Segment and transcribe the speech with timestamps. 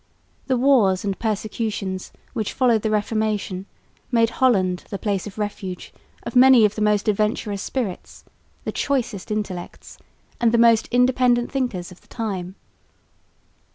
[0.47, 3.67] The wars and persecutions which followed the Reformation
[4.11, 5.93] made Holland the place of refuge
[6.23, 8.25] of many of the most adventurous spirits,
[8.63, 9.99] the choicest intellects
[10.39, 12.55] and the most independent thinkers of the time.